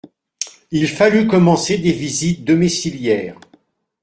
Il 0.71 0.87
fallut 0.87 1.27
commencer 1.27 1.77
des 1.77 1.91
visites 1.91 2.43
domiciliaires. 2.43 3.39